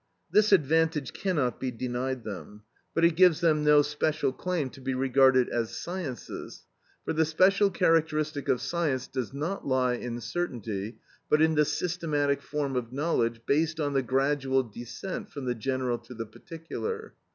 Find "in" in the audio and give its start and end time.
9.93-10.19, 11.39-11.53